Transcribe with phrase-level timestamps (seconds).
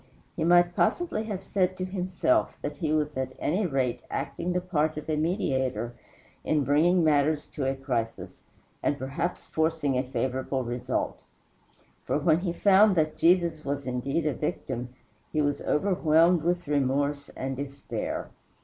[0.35, 4.59] He might possibly have said to himself that he was at any rate acting the
[4.59, 5.93] part of a mediator
[6.43, 8.41] in bringing matters to a crisis,
[8.81, 11.21] and perhaps forcing a favorable result.
[12.03, 14.89] For, when he found that Jesus was indeed a victim,
[15.31, 18.31] he was overwhelmed with remorse and despair.